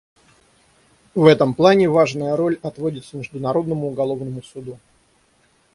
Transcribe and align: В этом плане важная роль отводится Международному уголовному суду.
В 1.13 1.25
этом 1.27 1.53
плане 1.53 1.87
важная 1.87 2.35
роль 2.35 2.59
отводится 2.63 3.17
Международному 3.17 3.85
уголовному 3.89 4.41
суду. 4.41 4.79